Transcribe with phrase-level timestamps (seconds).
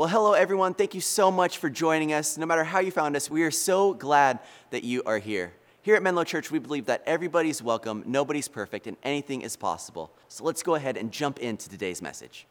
[0.00, 0.72] Well, hello, everyone.
[0.72, 2.38] Thank you so much for joining us.
[2.38, 4.38] No matter how you found us, we are so glad
[4.70, 5.52] that you are here.
[5.82, 10.10] Here at Menlo Church, we believe that everybody's welcome, nobody's perfect, and anything is possible.
[10.28, 12.46] So let's go ahead and jump into today's message.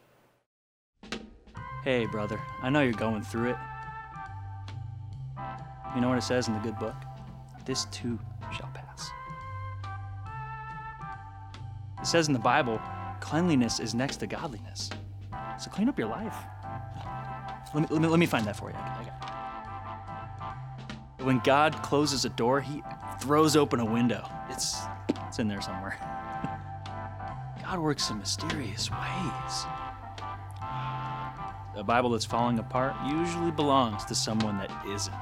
[1.82, 3.56] Hey, brother, I know you're going through it.
[5.96, 6.94] You know what it says in the good book?
[7.66, 8.16] This too
[8.56, 9.10] shall pass.
[12.00, 12.80] It says in the Bible,
[13.18, 14.88] cleanliness is next to godliness.
[15.58, 16.36] So clean up your life.
[17.74, 18.74] Let me, let me, let me find that for you.
[18.74, 19.12] Got it.
[21.24, 22.82] When God closes a door, he
[23.20, 24.26] throws open a window.
[24.48, 24.78] It's,
[25.26, 25.96] it's in there somewhere.
[27.62, 29.66] God works in mysterious ways.
[31.76, 35.14] A Bible that's falling apart usually belongs to someone that isn't.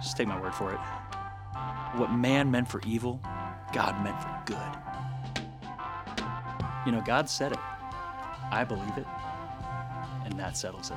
[0.00, 0.78] Just take my word for it.
[1.98, 3.20] What man meant for evil,
[3.72, 4.56] God meant for good.
[6.86, 7.58] You know, God said it.
[8.50, 9.06] I believe it.
[10.24, 10.96] And that settles it.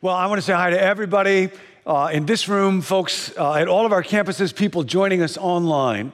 [0.00, 1.50] Well, I want to say hi to everybody
[1.84, 6.12] uh, in this room, folks uh, at all of our campuses, people joining us online.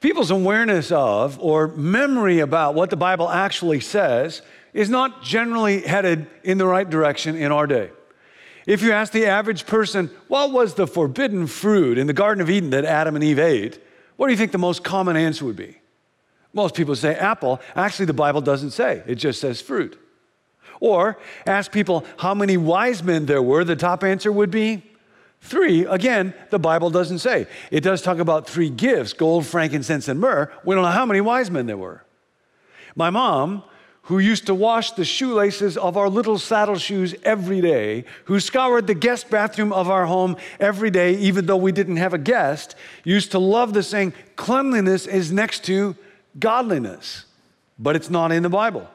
[0.00, 6.26] People's awareness of or memory about what the Bible actually says is not generally headed
[6.42, 7.92] in the right direction in our day.
[8.66, 12.50] If you ask the average person, what was the forbidden fruit in the Garden of
[12.50, 13.80] Eden that Adam and Eve ate?
[14.16, 15.78] What do you think the most common answer would be?
[16.52, 17.60] Most people say apple.
[17.76, 19.96] Actually, the Bible doesn't say, it just says fruit.
[20.82, 21.16] Or
[21.46, 24.82] ask people how many wise men there were, the top answer would be
[25.40, 25.86] three.
[25.86, 27.46] Again, the Bible doesn't say.
[27.70, 30.52] It does talk about three gifts gold, frankincense, and myrrh.
[30.64, 32.02] We don't know how many wise men there were.
[32.96, 33.62] My mom,
[34.06, 38.88] who used to wash the shoelaces of our little saddle shoes every day, who scoured
[38.88, 42.74] the guest bathroom of our home every day, even though we didn't have a guest,
[43.04, 45.94] used to love the saying, cleanliness is next to
[46.40, 47.26] godliness.
[47.78, 48.88] But it's not in the Bible.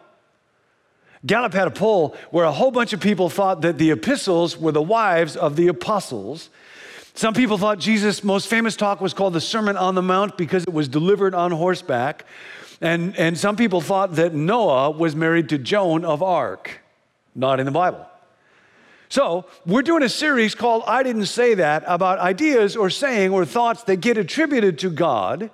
[1.25, 4.71] Gallup had a poll where a whole bunch of people thought that the epistles were
[4.71, 6.49] the wives of the apostles.
[7.15, 10.63] Some people thought Jesus' most famous talk was called the Sermon on the Mount because
[10.63, 12.25] it was delivered on horseback.
[12.79, 16.81] And, and some people thought that Noah was married to Joan of Arc,
[17.33, 18.05] not in the Bible.
[19.09, 23.45] So, we're doing a series called I Didn't Say That about ideas or saying or
[23.45, 25.49] thoughts that get attributed to God,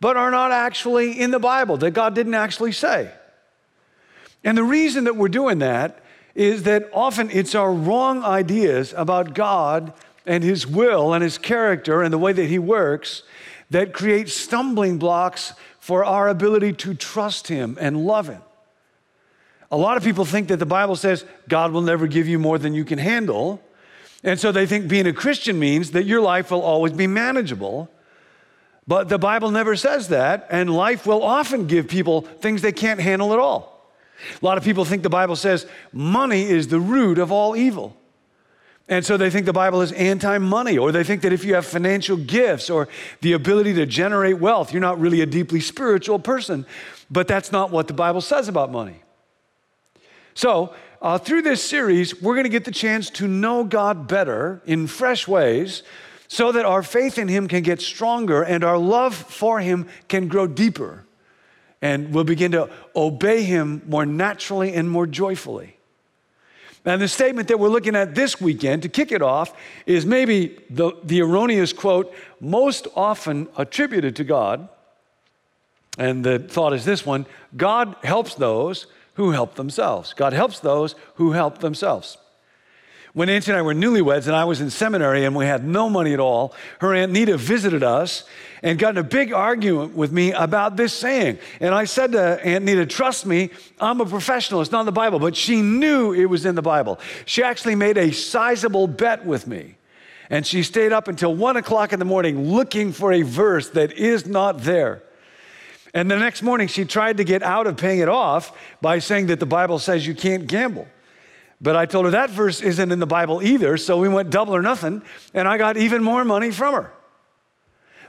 [0.00, 3.10] but are not actually in the Bible, that God didn't actually say.
[4.44, 6.02] And the reason that we're doing that
[6.34, 9.92] is that often it's our wrong ideas about God
[10.26, 13.22] and His will and His character and the way that He works
[13.70, 18.42] that create stumbling blocks for our ability to trust Him and love Him.
[19.70, 22.58] A lot of people think that the Bible says God will never give you more
[22.58, 23.62] than you can handle.
[24.24, 27.88] And so they think being a Christian means that your life will always be manageable.
[28.86, 32.98] But the Bible never says that, and life will often give people things they can't
[32.98, 33.69] handle at all.
[34.40, 37.96] A lot of people think the Bible says money is the root of all evil.
[38.88, 41.54] And so they think the Bible is anti money, or they think that if you
[41.54, 42.88] have financial gifts or
[43.20, 46.66] the ability to generate wealth, you're not really a deeply spiritual person.
[47.08, 49.02] But that's not what the Bible says about money.
[50.34, 54.60] So, uh, through this series, we're going to get the chance to know God better
[54.66, 55.82] in fresh ways
[56.26, 60.28] so that our faith in Him can get stronger and our love for Him can
[60.28, 61.04] grow deeper
[61.82, 65.76] and we'll begin to obey him more naturally and more joyfully.
[66.84, 69.54] And the statement that we're looking at this weekend to kick it off
[69.84, 74.68] is maybe the, the erroneous quote most often attributed to God.
[75.98, 77.26] And the thought is this one
[77.56, 80.14] God helps those who help themselves.
[80.14, 82.16] God helps those who help themselves.
[83.12, 85.90] When Nancy and I were newlyweds and I was in seminary and we had no
[85.90, 88.24] money at all, her Aunt Nita visited us
[88.62, 91.38] and got in a big argument with me about this saying.
[91.58, 93.50] And I said to Aunt Nita, Trust me,
[93.80, 94.60] I'm a professional.
[94.60, 95.18] It's not in the Bible.
[95.18, 97.00] But she knew it was in the Bible.
[97.24, 99.76] She actually made a sizable bet with me.
[100.28, 103.92] And she stayed up until one o'clock in the morning looking for a verse that
[103.92, 105.02] is not there.
[105.92, 109.26] And the next morning, she tried to get out of paying it off by saying
[109.26, 110.86] that the Bible says you can't gamble.
[111.60, 114.56] But I told her that verse isn't in the Bible either, so we went double
[114.56, 115.02] or nothing,
[115.34, 116.92] and I got even more money from her.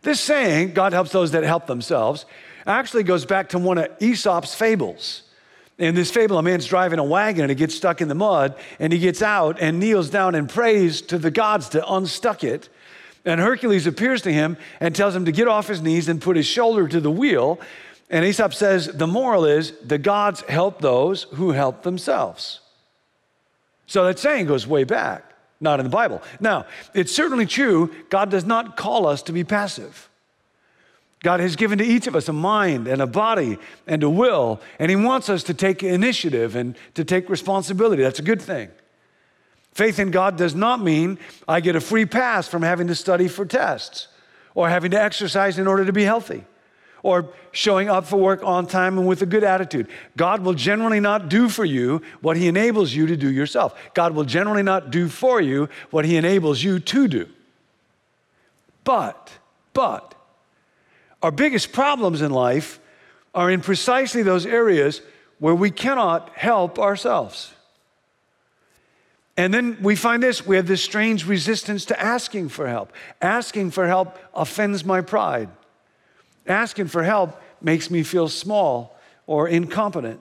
[0.03, 2.25] This saying, God helps those that help themselves,
[2.65, 5.23] actually goes back to one of Aesop's fables.
[5.77, 8.55] In this fable, a man's driving a wagon and he gets stuck in the mud,
[8.79, 12.69] and he gets out and kneels down and prays to the gods to unstuck it.
[13.25, 16.35] And Hercules appears to him and tells him to get off his knees and put
[16.35, 17.59] his shoulder to the wheel.
[18.09, 22.61] And Aesop says the moral is the gods help those who help themselves.
[23.91, 26.21] So that saying goes way back, not in the Bible.
[26.39, 30.09] Now, it's certainly true, God does not call us to be passive.
[31.23, 33.57] God has given to each of us a mind and a body
[33.87, 38.01] and a will, and He wants us to take initiative and to take responsibility.
[38.01, 38.69] That's a good thing.
[39.73, 43.27] Faith in God does not mean I get a free pass from having to study
[43.27, 44.07] for tests
[44.55, 46.45] or having to exercise in order to be healthy
[47.03, 49.87] or showing up for work on time and with a good attitude.
[50.17, 53.77] God will generally not do for you what He enables you to do yourself.
[53.93, 57.27] God will generally not do for you what He enables you to do.
[58.83, 59.31] But,
[59.73, 60.15] but,
[61.21, 62.79] our biggest problems in life
[63.33, 65.01] are in precisely those areas
[65.39, 67.53] where we cannot help ourselves.
[69.37, 72.91] And then we find this we have this strange resistance to asking for help.
[73.21, 75.49] Asking for help offends my pride.
[76.51, 80.19] Asking for help makes me feel small or incompetent.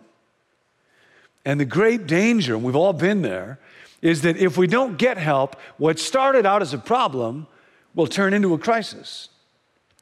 [1.45, 3.59] And the great danger, and we've all been there,
[4.01, 7.49] is that if we don't get help, what started out as a problem
[7.97, 9.29] will turn into a crisis.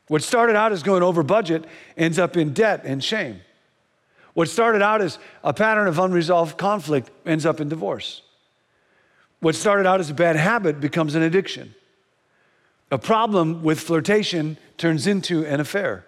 [0.08, 1.64] What started out as going over budget
[1.96, 3.40] ends up in debt and shame.
[4.34, 8.22] What started out as a pattern of unresolved conflict ends up in divorce.
[9.40, 11.74] What started out as a bad habit becomes an addiction.
[12.90, 16.04] A problem with flirtation turns into an affair.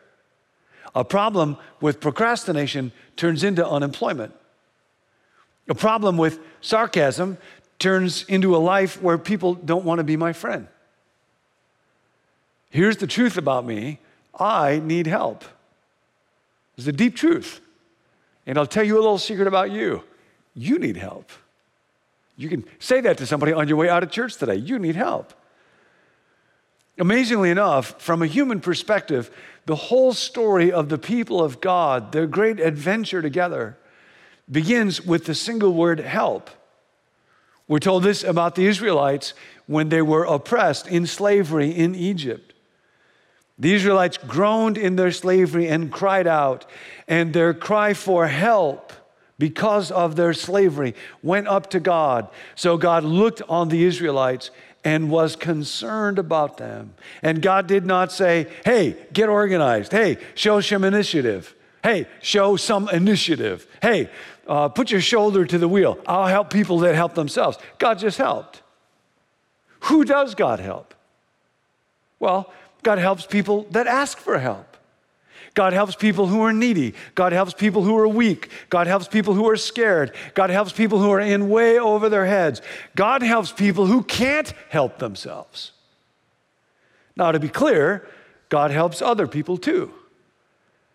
[0.95, 4.35] A problem with procrastination turns into unemployment.
[5.69, 7.39] A problem with sarcasm
[7.79, 10.67] turns into a life where people don't want to be my friend.
[12.71, 13.99] Here's the truth about me
[14.39, 15.45] I need help.
[16.77, 17.61] It's a deep truth.
[18.47, 20.03] And I'll tell you a little secret about you
[20.55, 21.31] you need help.
[22.37, 24.57] You can say that to somebody on your way out of church today.
[24.57, 25.33] You need help.
[27.01, 29.31] Amazingly enough, from a human perspective,
[29.65, 33.79] the whole story of the people of God, their great adventure together,
[34.51, 36.51] begins with the single word help.
[37.67, 39.33] We're told this about the Israelites
[39.67, 42.53] when they were oppressed in slavery in Egypt.
[43.59, 46.67] The Israelites groaned in their slavery and cried out,
[47.09, 48.93] and their cry for help
[49.39, 52.29] because of their slavery went up to God.
[52.55, 54.51] So God looked on the Israelites
[54.85, 56.95] and was concerned about them.
[57.23, 59.93] And God did not say, hey, get organized.
[59.93, 61.55] Hey, show some initiative.
[61.83, 63.67] Hey, show some initiative.
[63.83, 64.11] Hey,
[64.47, 65.99] uh, put your shoulder to the wheel.
[66.07, 67.59] I'll help people that help themselves.
[67.79, 68.63] God just helped.
[69.85, 70.95] Who does God help?
[72.19, 72.53] Well,
[72.83, 74.70] God helps people that ask for help.
[75.61, 76.95] God helps people who are needy.
[77.15, 78.49] God helps people who are weak.
[78.71, 80.17] God helps people who are scared.
[80.33, 82.63] God helps people who are in way over their heads.
[82.97, 85.73] God helps people who can't help themselves.
[87.15, 88.09] Now, to be clear,
[88.49, 89.93] God helps other people too.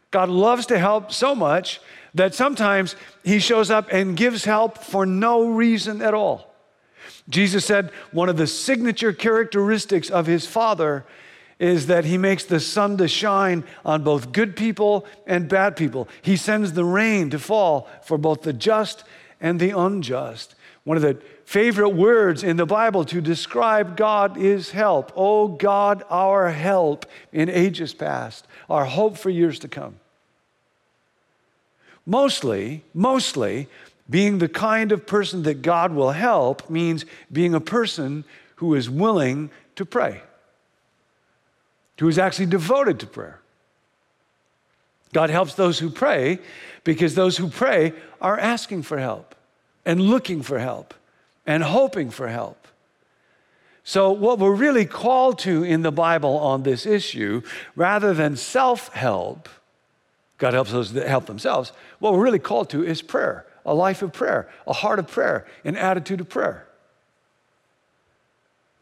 [0.09, 1.79] God loves to help so much
[2.15, 6.56] that sometimes He shows up and gives help for no reason at all.
[7.29, 11.06] Jesus said one of the signature characteristics of His Father
[11.59, 16.07] is that he makes the sun to shine on both good people and bad people.
[16.21, 19.03] He sends the rain to fall for both the just
[19.39, 20.55] and the unjust.
[20.83, 25.11] One of the favorite words in the Bible to describe God is help.
[25.15, 29.95] Oh God, our help in ages past, our hope for years to come.
[32.05, 33.67] Mostly, mostly,
[34.07, 38.25] being the kind of person that God will help means being a person
[38.57, 40.21] who is willing to pray
[42.00, 43.39] who is actually devoted to prayer.
[45.13, 46.39] God helps those who pray
[46.83, 49.34] because those who pray are asking for help
[49.86, 50.93] and looking for help
[51.46, 52.67] and hoping for help.
[53.84, 57.43] So, what we're really called to in the Bible on this issue,
[57.75, 59.48] rather than self help,
[60.39, 64.01] God helps those that help themselves, what we're really called to is prayer, a life
[64.01, 66.67] of prayer, a heart of prayer, an attitude of prayer.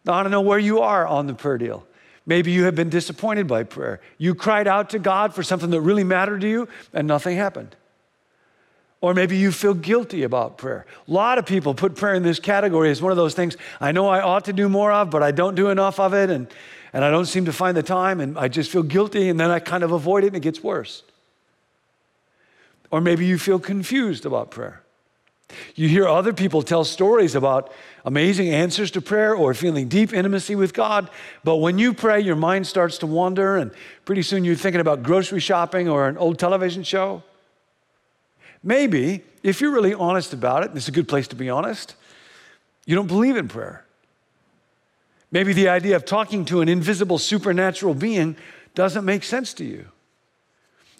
[0.06, 1.86] Now, I don't know where you are on the prayer deal.
[2.26, 4.00] Maybe you have been disappointed by prayer.
[4.18, 7.76] You cried out to God for something that really mattered to you and nothing happened.
[9.02, 10.86] Or maybe you feel guilty about prayer.
[11.10, 13.92] A lot of people put prayer in this category as one of those things I
[13.92, 16.48] know I ought to do more of, but I don't do enough of it, and,
[16.94, 19.52] and I don't seem to find the time, and I just feel guilty, and then
[19.52, 21.04] I kind of avoid it, and it gets worse.
[22.92, 24.83] Or maybe you feel confused about prayer.
[25.76, 27.72] You hear other people tell stories about
[28.06, 31.10] amazing answers to prayer or feeling deep intimacy with God,
[31.44, 33.72] but when you pray, your mind starts to wander, and
[34.06, 37.24] pretty soon you're thinking about grocery shopping or an old television show.
[38.64, 41.96] Maybe, if you're really honest about it, and it's a good place to be honest,
[42.86, 43.86] you don't believe in prayer.
[45.32, 48.38] Maybe the idea of talking to an invisible supernatural being
[48.76, 49.88] doesn't make sense to you.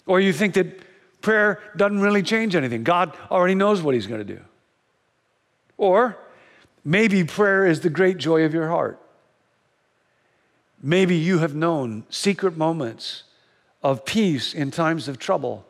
[0.06, 0.80] Or you think that
[1.24, 2.84] prayer doesn't really change anything.
[2.84, 4.40] God already knows what He's going to do.
[5.76, 6.16] Or
[6.84, 9.00] maybe prayer is the great joy of your heart.
[10.80, 13.24] Maybe you have known secret moments
[13.82, 15.66] of peace in times of trouble,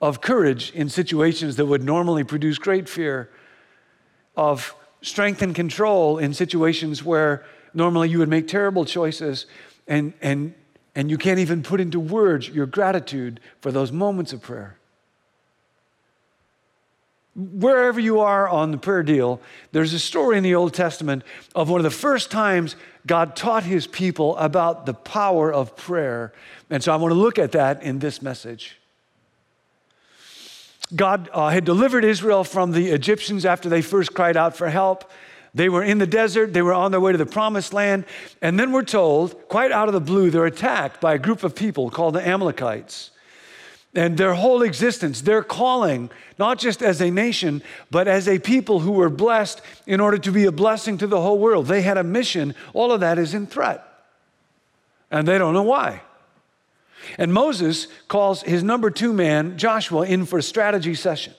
[0.00, 3.28] of courage in situations that would normally produce great fear,
[4.36, 9.46] of strength and control in situations where normally you would make terrible choices
[9.86, 10.54] and, and,
[10.98, 14.76] and you can't even put into words your gratitude for those moments of prayer.
[17.36, 19.40] Wherever you are on the prayer deal,
[19.70, 21.22] there's a story in the Old Testament
[21.54, 22.74] of one of the first times
[23.06, 26.32] God taught his people about the power of prayer.
[26.68, 28.76] And so I want to look at that in this message.
[30.96, 35.08] God uh, had delivered Israel from the Egyptians after they first cried out for help.
[35.54, 38.04] They were in the desert, they were on their way to the promised land,
[38.42, 41.54] and then we're told, quite out of the blue, they're attacked by a group of
[41.54, 43.10] people called the Amalekites.
[43.94, 48.80] And their whole existence, their calling, not just as a nation, but as a people
[48.80, 51.66] who were blessed in order to be a blessing to the whole world.
[51.66, 52.54] They had a mission.
[52.74, 53.84] All of that is in threat.
[55.10, 56.02] And they don't know why.
[57.16, 61.34] And Moses calls his number two man, Joshua, in for a strategy session.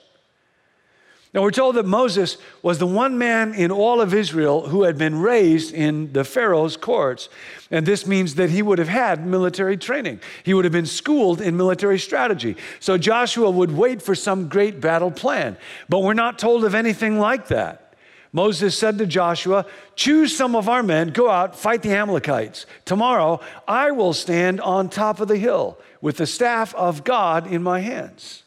[1.32, 4.98] Now, we're told that Moses was the one man in all of Israel who had
[4.98, 7.30] been raised in the Pharaoh's courts.
[7.70, 10.22] And this means that he would have had military training.
[10.42, 12.58] He would have been schooled in military strategy.
[12.80, 15.56] So Joshua would wait for some great battle plan.
[15.88, 17.94] But we're not told of anything like that.
[18.32, 22.66] Moses said to Joshua, Choose some of our men, go out, fight the Amalekites.
[22.86, 27.62] Tomorrow I will stand on top of the hill with the staff of God in
[27.62, 28.44] my hands.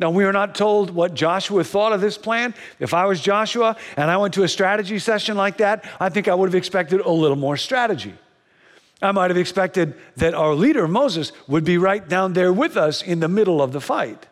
[0.00, 2.54] Now, we are not told what Joshua thought of this plan.
[2.78, 6.26] If I was Joshua and I went to a strategy session like that, I think
[6.26, 8.14] I would have expected a little more strategy.
[9.02, 13.02] I might have expected that our leader, Moses, would be right down there with us
[13.02, 14.26] in the middle of the fight.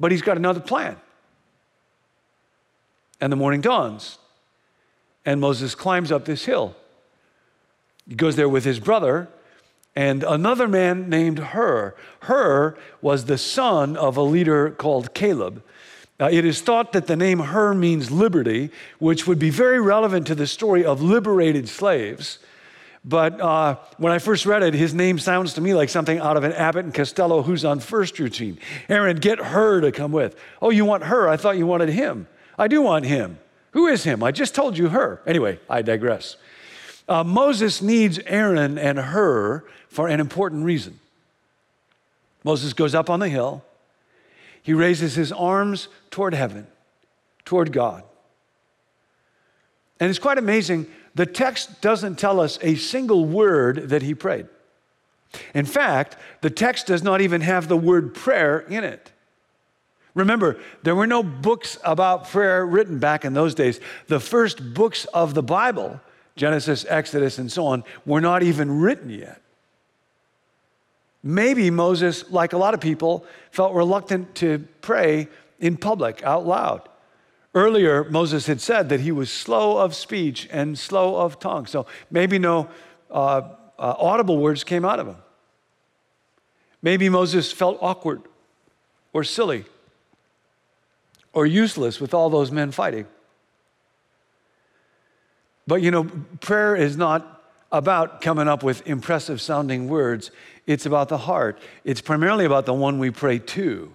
[0.00, 0.96] But he's got another plan.
[3.20, 4.16] And the morning dawns,
[5.26, 6.74] and Moses climbs up this hill.
[8.08, 9.28] He goes there with his brother,
[9.96, 11.94] and another man named Hur.
[12.20, 15.62] Hur was the son of a leader called Caleb.
[16.20, 20.26] Uh, it is thought that the name Hur means liberty, which would be very relevant
[20.26, 22.38] to the story of liberated slaves.
[23.04, 26.36] But uh, when I first read it, his name sounds to me like something out
[26.36, 28.58] of an Abbott and Costello who's on first routine.
[28.88, 30.36] Aaron, get Hur to come with.
[30.60, 31.28] Oh, you want her?
[31.28, 32.26] I thought you wanted him.
[32.58, 33.38] I do want him.
[33.72, 34.22] Who is him?
[34.22, 35.22] I just told you Hur.
[35.26, 36.36] Anyway, I digress.
[37.08, 39.64] Uh, Moses needs Aaron and Hur
[39.96, 41.00] for an important reason.
[42.44, 43.64] Moses goes up on the hill,
[44.62, 46.66] he raises his arms toward heaven,
[47.46, 48.02] toward God.
[49.98, 50.86] And it's quite amazing.
[51.14, 54.48] The text doesn't tell us a single word that he prayed.
[55.54, 59.10] In fact, the text does not even have the word prayer in it.
[60.12, 63.80] Remember, there were no books about prayer written back in those days.
[64.08, 66.02] The first books of the Bible,
[66.36, 69.40] Genesis, Exodus, and so on, were not even written yet.
[71.26, 75.26] Maybe Moses, like a lot of people, felt reluctant to pray
[75.58, 76.88] in public out loud.
[77.52, 81.66] Earlier, Moses had said that he was slow of speech and slow of tongue.
[81.66, 82.68] So maybe no
[83.10, 83.42] uh,
[83.76, 85.16] uh, audible words came out of him.
[86.80, 88.22] Maybe Moses felt awkward
[89.12, 89.64] or silly
[91.32, 93.06] or useless with all those men fighting.
[95.66, 96.04] But you know,
[96.40, 97.36] prayer is not
[97.72, 100.30] about coming up with impressive sounding words,
[100.66, 101.58] it's about the heart.
[101.84, 103.92] It's primarily about the one we pray to.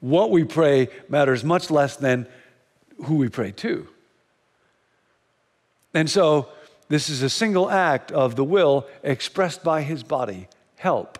[0.00, 2.26] What we pray matters much less than
[3.04, 3.88] who we pray to.
[5.92, 6.48] And so,
[6.88, 11.18] this is a single act of the will expressed by his body help.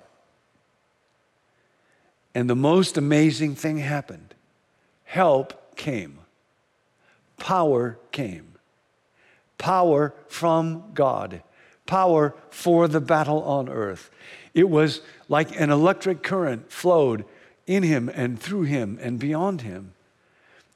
[2.34, 4.34] And the most amazing thing happened
[5.04, 6.18] help came,
[7.38, 8.50] power came
[9.60, 11.42] power from God,
[11.90, 14.10] power for the battle on earth.
[14.54, 17.24] It was like an electric current flowed
[17.66, 19.92] in him and through him and beyond him.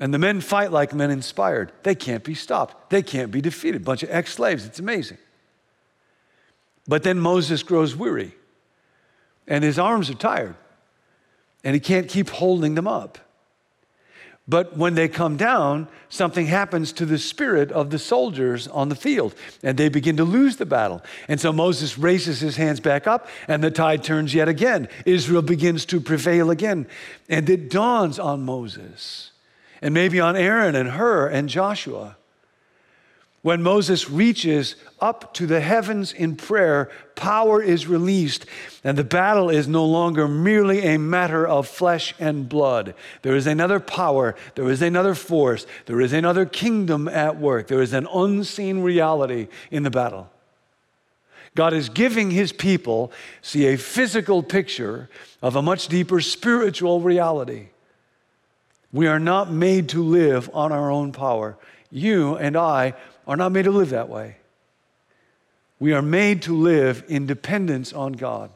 [0.00, 1.70] And the men fight like men inspired.
[1.84, 3.84] They can't be stopped, they can't be defeated.
[3.84, 4.66] Bunch of ex slaves.
[4.66, 5.18] It's amazing.
[6.88, 8.34] But then Moses grows weary,
[9.46, 10.56] and his arms are tired,
[11.62, 13.18] and he can't keep holding them up.
[14.46, 18.94] But when they come down, something happens to the spirit of the soldiers on the
[18.94, 21.02] field, and they begin to lose the battle.
[21.28, 24.88] And so Moses raises his hands back up, and the tide turns yet again.
[25.06, 26.86] Israel begins to prevail again.
[27.28, 29.30] And it dawns on Moses,
[29.80, 32.16] and maybe on Aaron and Hur and Joshua
[33.44, 38.46] when Moses reaches up to the heavens in prayer, power is released,
[38.82, 42.94] and the battle is no longer merely a matter of flesh and blood.
[43.20, 47.82] There is another power, there is another force, there is another kingdom at work, there
[47.82, 50.30] is an unseen reality in the battle.
[51.54, 55.10] God is giving his people, see, a physical picture
[55.42, 57.68] of a much deeper spiritual reality.
[58.90, 61.58] We are not made to live on our own power.
[61.90, 62.94] You and I
[63.26, 64.36] are not made to live that way.
[65.78, 68.50] We are made to live in dependence on God.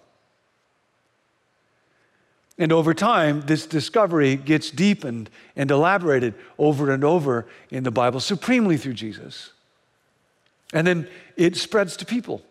[2.58, 8.18] And over time, this discovery gets deepened and elaborated over and over in the Bible,
[8.18, 9.52] supremely through Jesus.
[10.72, 12.42] And then it spreads to people.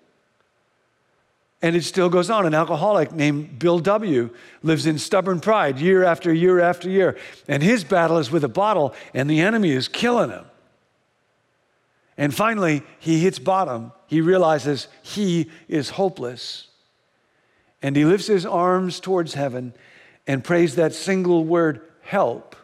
[1.62, 2.46] And it still goes on.
[2.46, 4.30] An alcoholic named Bill W.
[4.64, 7.18] lives in stubborn pride year after year after year.
[7.48, 10.46] And his battle is with a bottle, and the enemy is killing him.
[12.18, 13.92] And finally, he hits bottom.
[14.08, 16.68] He realizes he is hopeless.
[17.82, 19.74] And he lifts his arms towards heaven
[20.26, 22.56] and prays that single word, help.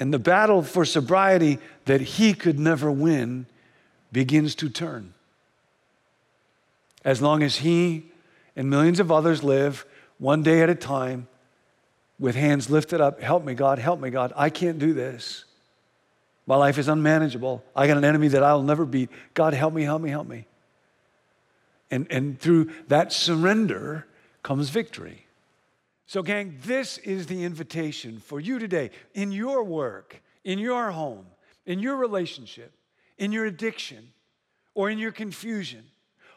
[0.00, 3.46] And the battle for sobriety that he could never win
[4.10, 5.14] begins to turn.
[7.04, 8.10] As long as he
[8.56, 9.86] and millions of others live
[10.18, 11.28] one day at a time
[12.18, 14.32] with hands lifted up, help me, God, help me, God.
[14.36, 15.44] I can't do this.
[16.46, 17.64] My life is unmanageable.
[17.74, 19.10] I got an enemy that I'll never beat.
[19.32, 20.46] God, help me, help me, help me.
[21.90, 24.06] And, and through that surrender
[24.42, 25.26] comes victory.
[26.06, 31.26] So, gang, this is the invitation for you today in your work, in your home,
[31.64, 32.72] in your relationship,
[33.16, 34.12] in your addiction,
[34.74, 35.84] or in your confusion,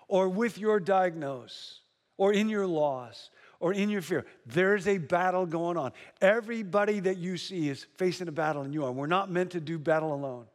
[0.08, 1.82] or with your diagnosis,
[2.16, 4.26] or in your loss, or in your fear.
[4.46, 5.92] There's a battle going on.
[6.22, 8.92] Everybody that you see is facing a battle, and you are.
[8.92, 10.46] We're not meant to do battle alone.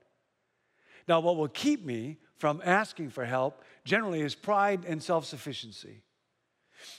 [1.09, 6.03] Now, what will keep me from asking for help generally is pride and self sufficiency.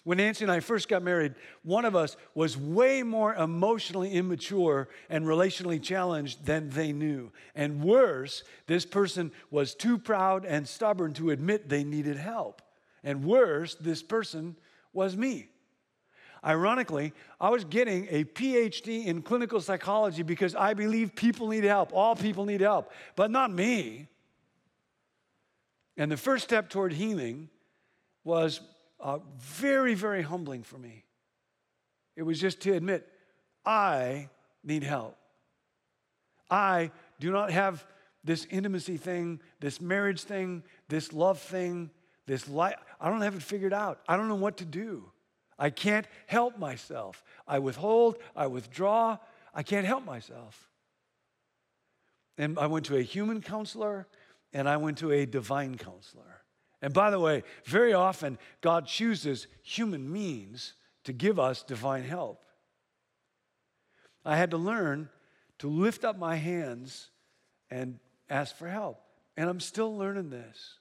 [0.03, 4.88] When Nancy and I first got married, one of us was way more emotionally immature
[5.10, 7.31] and relationally challenged than they knew.
[7.55, 12.62] And worse, this person was too proud and stubborn to admit they needed help.
[13.03, 14.55] And worse, this person
[14.93, 15.50] was me.
[16.46, 21.94] Ironically, I was getting a PhD in clinical psychology because I believe people need help.
[21.94, 24.08] All people need help, but not me.
[25.96, 27.50] And the first step toward healing
[28.24, 28.60] was
[29.00, 31.06] uh, very, very humbling for me.
[32.16, 33.08] It was just to admit,
[33.66, 34.29] I
[34.64, 35.18] need help.
[36.50, 37.86] I do not have
[38.24, 41.90] this intimacy thing, this marriage thing, this love thing,
[42.25, 42.75] this life.
[43.00, 44.01] I don't have it figured out.
[44.08, 45.12] I don't know what to do.
[45.57, 47.24] I can't help myself.
[47.48, 49.18] I withhold, I withdraw,
[49.53, 50.70] I can't help myself.
[52.37, 54.07] And I went to a human counselor
[54.53, 56.42] and I went to a divine counselor.
[56.81, 60.74] And by the way, very often God chooses human means
[61.05, 62.44] to give us divine help.
[64.25, 65.09] I had to learn
[65.59, 67.09] to lift up my hands
[67.70, 69.01] and ask for help.
[69.37, 70.77] And I'm still learning this.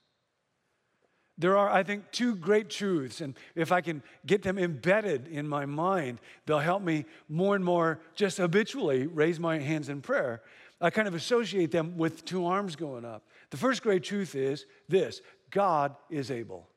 [1.38, 5.48] There are, I think, two great truths, and if I can get them embedded in
[5.48, 10.42] my mind, they'll help me more and more just habitually raise my hands in prayer.
[10.80, 13.24] I kind of associate them with two arms going up.
[13.50, 16.68] The first great truth is this God is able.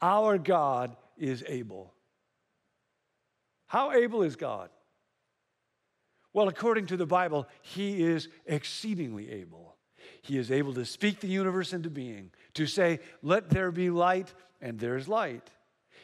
[0.00, 1.94] Our God is able.
[3.66, 4.70] How able is God?
[6.32, 9.75] Well, according to the Bible, He is exceedingly able.
[10.26, 14.34] He is able to speak the universe into being, to say, Let there be light,
[14.60, 15.50] and there's light.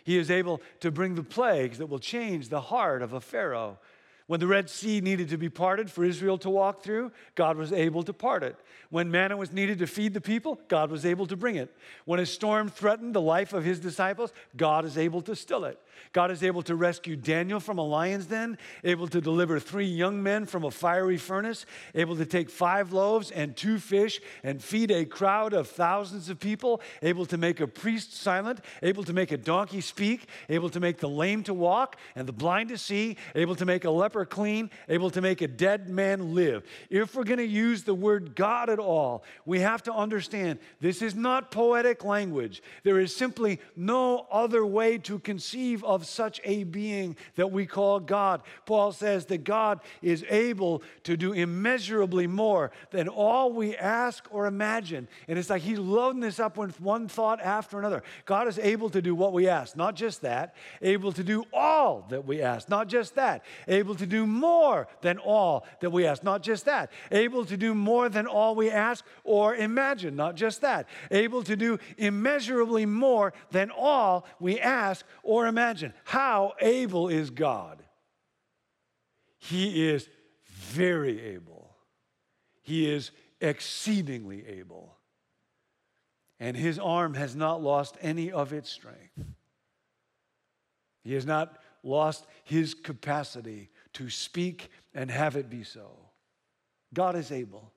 [0.05, 3.79] He is able to bring the plagues that will change the heart of a Pharaoh.
[4.27, 7.73] When the Red Sea needed to be parted for Israel to walk through, God was
[7.73, 8.57] able to part it.
[8.91, 11.75] When manna was needed to feed the people, God was able to bring it.
[12.05, 15.81] When a storm threatened the life of his disciples, God is able to still it.
[16.13, 20.23] God is able to rescue Daniel from a lion's den, able to deliver three young
[20.23, 24.91] men from a fiery furnace, able to take five loaves and two fish and feed
[24.91, 29.33] a crowd of thousands of people, able to make a priest silent, able to make
[29.33, 33.17] a donkey speak, able to make the lame to walk and the blind to see,
[33.35, 36.63] able to make a leper clean, able to make a dead man live.
[36.91, 41.03] If we're going to use the word God at all, we have to understand this
[41.03, 42.63] is not poetic language.
[42.83, 48.01] There is simply no other way to conceive of such a being that we call
[48.01, 48.43] God.
[48.67, 54.47] Paul says that God is able to do immeasurably more than all we ask or
[54.47, 55.09] imagine.
[55.29, 58.03] And it's like he's loading this up with one thought after another.
[58.25, 62.07] God is able to do what we ask, not just that, able to do all
[62.11, 66.23] that we ask, not just that, able to do more than all that we ask,
[66.23, 70.61] not just that, able to do more than all we ask or imagine, not just
[70.61, 75.93] that, able to do immeasurably more than all we ask or imagine.
[76.05, 77.83] How able is God?
[79.39, 80.09] He is
[80.47, 81.77] very able.
[82.63, 83.11] He is
[83.41, 84.97] exceedingly able.
[86.43, 89.25] and his arm has not lost any of its strength.
[91.05, 95.91] He has not lost his capacity to speak and have it be so.
[96.95, 97.73] God is able.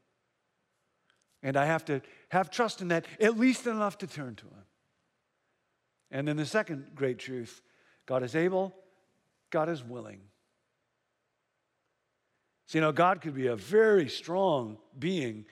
[1.44, 4.66] And I have to have trust in that, at least enough to turn to him.
[6.12, 7.62] And then the second great truth
[8.06, 8.74] God is able,
[9.50, 10.22] God is willing.
[12.68, 15.46] So, you know, God could be a very strong being,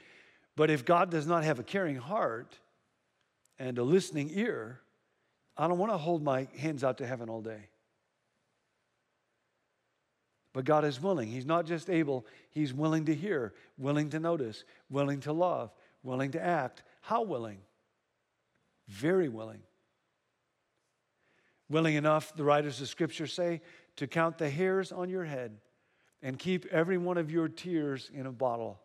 [0.56, 2.58] but if God does not have a caring heart
[3.60, 4.82] and a listening ear,
[5.56, 7.70] I don't want to hold my hands out to heaven all day.
[10.54, 11.30] But God is willing.
[11.30, 16.32] He's not just able, He's willing to hear, willing to notice, willing to love, willing
[16.32, 16.84] to act.
[17.02, 17.58] How willing?
[18.88, 19.62] Very willing.
[21.70, 23.62] Willing enough, the writers of Scripture say,
[23.96, 25.58] to count the hairs on your head
[26.22, 28.80] and keep every one of your tears in a bottle.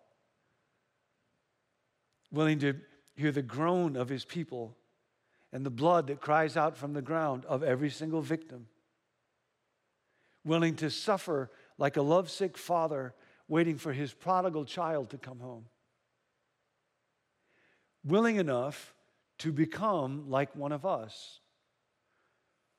[2.32, 2.74] Willing to
[3.14, 4.76] hear the groan of his people
[5.52, 8.66] and the blood that cries out from the ground of every single victim.
[10.44, 13.14] Willing to suffer like a lovesick father
[13.48, 15.64] waiting for his prodigal child to come home.
[18.04, 18.94] Willing enough
[19.38, 21.40] to become like one of us.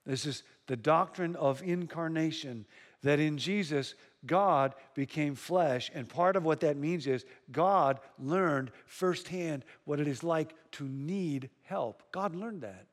[0.05, 2.65] This is the doctrine of incarnation
[3.01, 5.89] that in Jesus, God became flesh.
[5.93, 10.83] And part of what that means is God learned firsthand what it is like to
[10.83, 12.03] need help.
[12.11, 12.87] God learned that.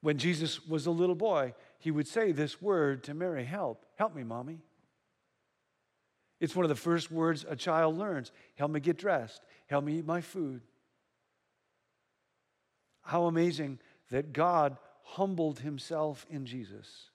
[0.00, 3.84] When Jesus was a little boy, he would say this word to Mary Help.
[3.96, 4.58] Help me, mommy.
[6.40, 8.32] It's one of the first words a child learns.
[8.56, 9.42] Help me get dressed.
[9.66, 10.62] Help me eat my food.
[13.02, 13.78] How amazing
[14.10, 17.10] that God humbled himself in Jesus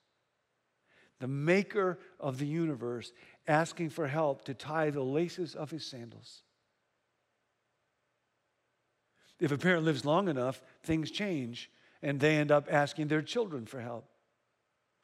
[1.23, 3.13] the maker of the universe,
[3.47, 6.43] asking for help to tie the laces of his sandals.
[9.39, 11.71] If a parent lives long enough, things change
[12.01, 14.05] and they end up asking their children for help.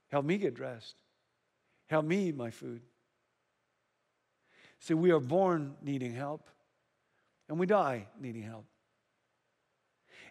[0.09, 0.95] Help me get dressed.
[1.87, 2.81] Help me eat my food.
[4.79, 6.49] See, we are born needing help
[7.47, 8.65] and we die needing help.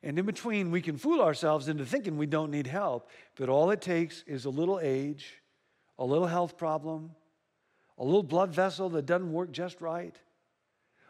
[0.03, 3.71] And in between, we can fool ourselves into thinking we don't need help, but all
[3.71, 5.35] it takes is a little age
[5.99, 7.11] a little health problem,
[7.99, 10.17] a little blood vessel that doesn't work just right,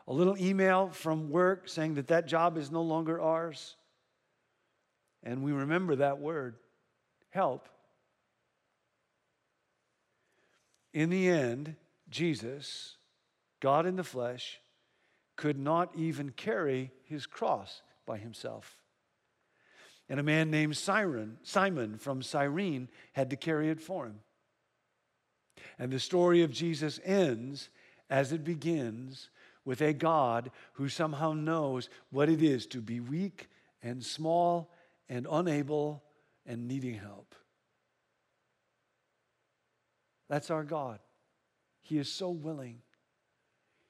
[0.07, 3.77] a little email from work saying that that job is no longer ours.
[5.23, 6.57] And we remember that word
[7.31, 7.69] help.
[10.93, 11.77] In the end,
[12.09, 12.97] Jesus,
[13.61, 14.59] God in the flesh,
[15.37, 18.77] could not even carry his cross by himself.
[20.09, 24.21] And a man named Siren, Simon from Cyrene had to carry it for him.
[25.79, 27.69] And the story of Jesus ends
[28.09, 29.29] as it begins
[29.65, 33.49] with a God who somehow knows what it is to be weak
[33.83, 34.73] and small
[35.09, 36.03] and unable
[36.47, 37.35] and needing help.
[40.29, 40.99] That's our God.
[41.81, 42.81] He is so willing.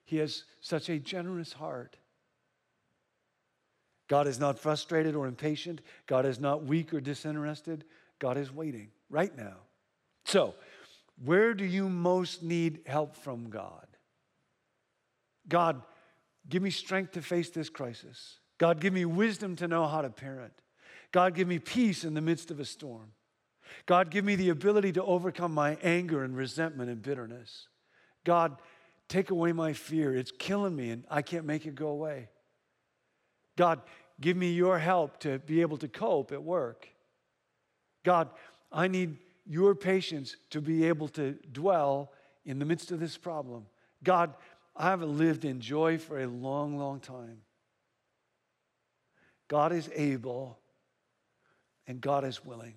[0.05, 1.97] He has such a generous heart.
[4.09, 5.83] God is not frustrated or impatient.
[6.07, 7.85] God is not weak or disinterested.
[8.19, 9.57] God is waiting right now.
[10.25, 10.55] So,
[11.25, 13.87] where do you most need help from God?
[15.49, 15.83] God,
[16.49, 18.39] give me strength to face this crisis.
[18.59, 20.53] God, give me wisdom to know how to parent.
[21.13, 23.13] God, give me peace in the midst of a storm.
[23.87, 27.69] God, give me the ability to overcome my anger and resentment and bitterness.
[28.25, 28.61] God,
[29.09, 30.15] take away my fear.
[30.15, 32.29] It's killing me and I can't make it go away.
[33.57, 33.81] God,
[34.21, 36.89] give me your help to be able to cope at work.
[38.05, 38.31] God,
[38.71, 42.13] I need your patience to be able to dwell
[42.45, 43.67] in the midst of this problem.
[44.05, 44.35] God,
[44.77, 47.39] I haven't lived in joy for a long, long time.
[49.49, 50.59] God is able
[51.87, 52.75] and God is willing.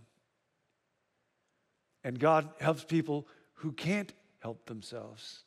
[2.03, 5.43] And God helps people who can't help themselves.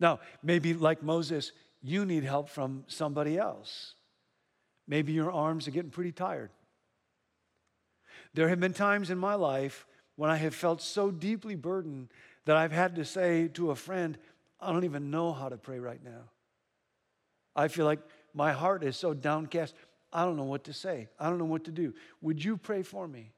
[0.00, 3.94] Now, maybe like Moses, you need help from somebody else.
[4.86, 6.50] Maybe your arms are getting pretty tired.
[8.34, 12.08] There have been times in my life when I have felt so deeply burdened
[12.44, 14.18] that I've had to say to a friend,
[14.60, 16.30] I don't even know how to pray right now.
[17.54, 18.00] I feel like
[18.34, 19.74] my heart is so downcast,
[20.12, 21.08] I don't know what to say.
[21.18, 21.94] I don't know what to do.
[22.22, 23.32] Would you pray for me?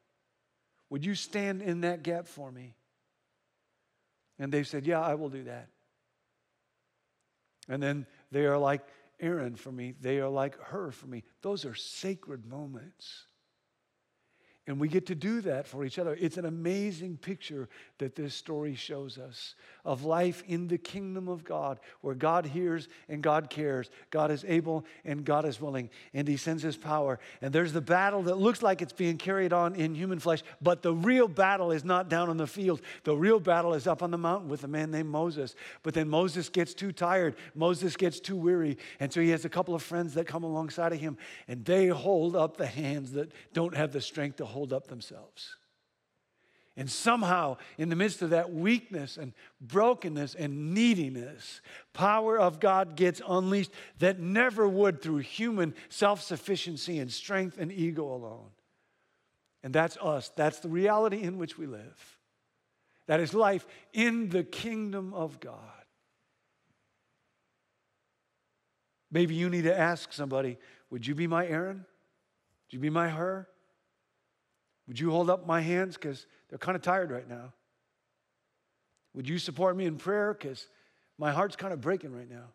[0.90, 2.74] Would you stand in that gap for me?
[4.38, 5.68] And they said, Yeah, I will do that.
[7.68, 8.82] And then they are like
[9.20, 11.22] Aaron for me, they are like Hur for me.
[11.42, 13.24] Those are sacred moments.
[14.70, 16.16] And we get to do that for each other.
[16.20, 21.42] It's an amazing picture that this story shows us of life in the kingdom of
[21.42, 23.90] God, where God hears and God cares.
[24.10, 27.18] God is able and God is willing, and He sends His power.
[27.42, 30.82] And there's the battle that looks like it's being carried on in human flesh, but
[30.82, 32.80] the real battle is not down on the field.
[33.02, 35.56] The real battle is up on the mountain with a man named Moses.
[35.82, 39.48] But then Moses gets too tired, Moses gets too weary, and so he has a
[39.48, 43.32] couple of friends that come alongside of him, and they hold up the hands that
[43.52, 45.56] don't have the strength to hold up themselves.
[46.76, 51.60] And somehow, in the midst of that weakness and brokenness and neediness,
[51.92, 57.72] power of God gets unleashed that never would through human self sufficiency and strength and
[57.72, 58.50] ego alone.
[59.62, 60.30] And that's us.
[60.36, 62.18] That's the reality in which we live.
[63.08, 65.58] That is life in the kingdom of God.
[69.10, 70.56] Maybe you need to ask somebody,
[70.88, 71.84] would you be my Aaron?
[72.66, 73.46] Would you be my Hur?
[74.90, 75.94] Would you hold up my hands?
[75.94, 77.52] Because they're kind of tired right now.
[79.14, 80.34] Would you support me in prayer?
[80.34, 80.66] Because
[81.16, 82.46] my heart's kind of breaking right now.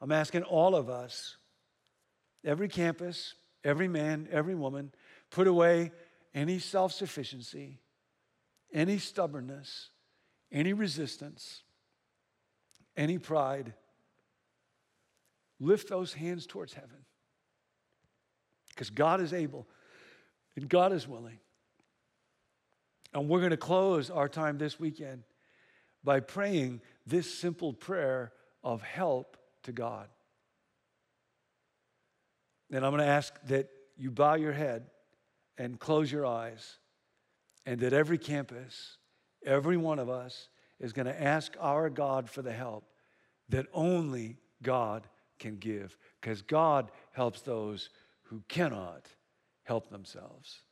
[0.00, 1.36] I'm asking all of us,
[2.44, 4.90] every campus, every man, every woman,
[5.30, 5.92] put away
[6.34, 7.78] any self sufficiency,
[8.72, 9.90] any stubbornness,
[10.50, 11.62] any resistance,
[12.96, 13.74] any pride.
[15.60, 17.04] Lift those hands towards heaven.
[18.70, 19.68] Because God is able
[20.60, 21.38] and God is willing.
[23.14, 25.22] And we're going to close our time this weekend
[26.04, 30.08] by praying this simple prayer of help to God.
[32.70, 34.84] And I'm going to ask that you bow your head
[35.56, 36.78] and close your eyes,
[37.66, 38.96] and that every campus,
[39.44, 42.84] every one of us, is going to ask our God for the help
[43.48, 45.06] that only God
[45.38, 47.90] can give, because God helps those
[48.24, 49.06] who cannot
[49.70, 50.62] help themselves.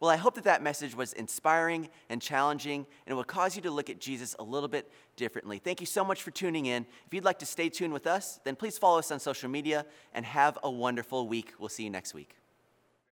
[0.00, 3.60] Well, I hope that that message was inspiring and challenging, and it will cause you
[3.60, 5.58] to look at Jesus a little bit differently.
[5.58, 6.86] Thank you so much for tuning in.
[7.06, 9.84] If you'd like to stay tuned with us, then please follow us on social media
[10.14, 11.52] and have a wonderful week.
[11.58, 12.39] We'll see you next week.